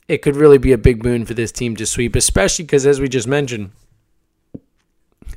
it 0.07 0.21
could 0.21 0.35
really 0.35 0.57
be 0.57 0.71
a 0.71 0.77
big 0.77 1.03
boon 1.03 1.25
for 1.25 1.33
this 1.33 1.51
team 1.51 1.75
to 1.75 1.85
sweep, 1.85 2.15
especially 2.15 2.63
because, 2.65 2.85
as 2.85 3.01
we 3.01 3.09
just 3.09 3.27
mentioned, 3.27 3.71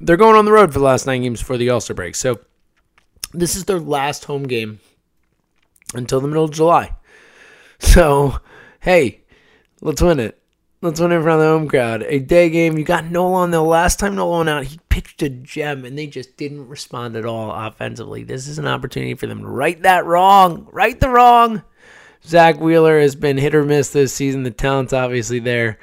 they're 0.01 0.17
going 0.17 0.37
on 0.37 0.45
the 0.45 0.53
road 0.53 0.73
for 0.73 0.79
the 0.79 0.85
last 0.85 1.07
nine 1.07 1.23
games 1.23 1.41
before 1.41 1.57
the 1.57 1.69
All 1.69 1.81
Star 1.81 1.95
break. 1.95 2.15
So 2.15 2.41
this 3.35 3.57
is 3.57 3.65
their 3.65 3.81
last 3.81 4.25
home 4.25 4.45
game 4.45 4.81
until 5.95 6.21
the 6.21 6.29
middle 6.29 6.45
of 6.45 6.53
July. 6.53 6.95
So, 7.81 8.39
hey, 8.81 9.23
let's 9.81 10.01
win 10.01 10.21
it. 10.21 10.42
Let's 10.83 10.99
win 10.99 11.13
in 11.13 11.23
front 11.23 11.41
of 11.41 11.47
the 11.47 11.53
home 11.53 11.69
crowd. 11.69 12.03
A 12.09 12.19
day 12.19 12.51
game. 12.51 12.77
You 12.77 12.83
got 12.83 13.05
Nolan. 13.05 13.53
The 13.53 13.63
last 13.63 14.01
time 14.01 14.17
Nolan 14.17 14.49
out, 14.49 14.65
he 14.65 14.81
pitched 14.89 15.23
a 15.23 15.29
gem, 15.29 15.85
and 15.85 15.97
they 15.97 16.09
just 16.09 16.37
didn't 16.37 16.67
respond 16.67 17.15
at 17.15 17.25
all 17.25 17.53
offensively. 17.53 18.25
This 18.25 18.49
is 18.49 18.59
an 18.59 18.67
opportunity 18.67 19.15
for 19.15 19.29
them 19.29 19.43
to 19.43 19.47
right 19.47 19.81
that 19.83 20.05
wrong. 20.05 20.67
Right 20.73 20.99
the 20.99 21.09
wrong. 21.09 21.63
Zack 22.27 22.59
Wheeler 22.59 22.99
has 22.99 23.15
been 23.15 23.39
hit 23.39 23.55
or 23.55 23.65
miss 23.65 23.91
this 23.91 24.13
season. 24.13 24.43
The 24.43 24.51
talent's 24.51 24.93
obviously 24.93 25.39
there 25.39 25.79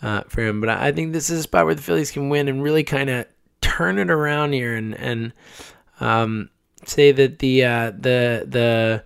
uh, 0.00 0.22
for 0.28 0.40
him, 0.40 0.62
but 0.62 0.70
I 0.70 0.92
think 0.92 1.12
this 1.12 1.28
is 1.28 1.40
a 1.40 1.42
spot 1.42 1.66
where 1.66 1.74
the 1.74 1.82
Phillies 1.82 2.10
can 2.10 2.30
win 2.30 2.48
and 2.48 2.62
really 2.62 2.84
kind 2.84 3.10
of 3.10 3.26
turn 3.60 3.98
it 3.98 4.10
around 4.10 4.54
here 4.54 4.74
and 4.74 4.94
and 4.94 5.32
um, 6.00 6.48
say 6.86 7.12
that 7.12 7.38
the 7.38 7.64
uh, 7.64 7.90
the 7.90 8.46
the 8.48 9.04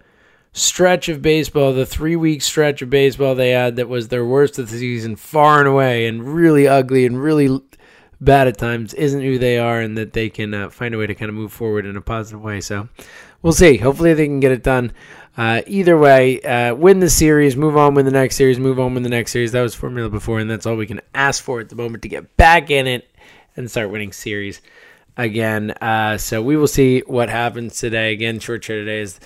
stretch 0.57 1.11
of 1.11 1.21
baseball, 1.21 1.75
the 1.75 1.85
three 1.85 2.17
week 2.17 2.41
stretch 2.41 2.81
of 2.81 2.89
baseball 2.89 3.35
they 3.35 3.51
had 3.51 3.77
that 3.77 3.89
was 3.89 4.09
their 4.09 4.25
worst 4.25 4.59
of 4.59 4.71
the 4.71 4.79
season, 4.79 5.15
far 5.15 5.59
and 5.59 5.69
away, 5.69 6.07
and 6.07 6.35
really 6.35 6.67
ugly 6.67 7.05
and 7.05 7.23
really 7.23 7.61
bad 8.23 8.49
at 8.49 8.57
times, 8.57 8.95
isn't 8.95 9.21
who 9.21 9.39
they 9.39 9.59
are, 9.59 9.83
and 9.83 9.99
that 9.99 10.15
they 10.15 10.31
can 10.31 10.55
uh, 10.55 10.71
find 10.71 10.95
a 10.95 10.99
way 10.99 11.07
to 11.07 11.15
kind 11.15 11.29
of 11.29 11.35
move 11.35 11.53
forward 11.53 11.85
in 11.85 11.95
a 11.95 12.01
positive 12.01 12.43
way. 12.43 12.63
So 12.63 12.89
we'll 13.43 13.53
see. 13.53 13.77
Hopefully, 13.77 14.15
they 14.15 14.27
can 14.27 14.41
get 14.41 14.51
it 14.51 14.63
done. 14.63 14.93
Uh, 15.37 15.61
either 15.67 15.99
way, 15.99 16.41
uh, 16.41 16.75
win 16.75 17.01
the 17.01 17.11
series, 17.11 17.55
move 17.55 17.77
on 17.77 17.93
with 17.93 18.07
the 18.07 18.11
next 18.11 18.37
series, 18.37 18.59
move 18.59 18.81
on 18.81 18.95
with 18.95 19.03
the 19.03 19.11
next 19.11 19.33
series. 19.33 19.53
That 19.53 19.61
was 19.61 19.75
formula 19.75 20.09
before, 20.09 20.39
and 20.39 20.51
that's 20.51 20.65
all 20.65 20.77
we 20.77 20.87
can 20.87 21.03
ask 21.15 21.45
for 21.45 21.61
at 21.61 21.69
the 21.69 21.77
moment 21.77 22.03
to 22.05 22.09
get 22.09 22.39
back 22.39 22.71
in 22.71 22.87
it 22.87 23.11
and 23.55 23.71
start 23.71 23.91
winning 23.91 24.13
series 24.13 24.63
again. 25.19 25.73
Uh, 25.73 26.17
so 26.17 26.43
we 26.43 26.57
will 26.57 26.67
see 26.67 27.01
what 27.01 27.29
happens 27.29 27.79
today. 27.79 28.15
Again, 28.15 28.39
short 28.39 28.65
show 28.65 28.77
today 28.77 29.01
is 29.01 29.21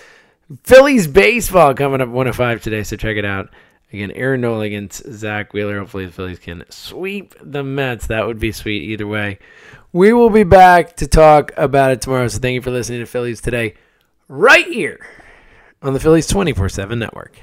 Phillies 0.65 1.07
baseball 1.07 1.75
coming 1.75 2.01
up 2.01 2.09
105 2.09 2.63
today, 2.63 2.83
so 2.83 2.97
check 2.97 3.17
it 3.17 3.25
out. 3.25 3.51
Again, 3.93 4.13
Aaron 4.13 4.41
Nola 4.41 4.65
against 4.65 5.05
Zack 5.13 5.53
Wheeler. 5.53 5.79
Hopefully, 5.79 6.07
the 6.07 6.13
Phillies 6.13 6.39
can 6.39 6.65
sweep 6.71 7.35
the 7.41 7.65
Mets. 7.65 8.07
That 8.07 8.27
would 8.27 8.39
be 8.39 8.53
sweet 8.53 8.83
either 8.83 9.07
way. 9.07 9.39
We 9.93 10.13
will 10.13 10.31
be 10.31 10.45
back 10.45 10.97
to 10.97 11.09
talk 11.09 11.51
about 11.57 11.91
it 11.91 12.01
tomorrow. 12.01 12.29
So, 12.29 12.39
thank 12.39 12.55
you 12.55 12.63
for 12.63 12.71
listening 12.71 13.01
to 13.01 13.07
Phillies 13.07 13.41
today, 13.41 13.75
right 14.29 14.67
here 14.67 15.07
on 15.83 15.93
the 15.93 16.01
Phillies 16.01 16.29
24 16.29 16.69
7 16.69 16.99
network. 16.99 17.41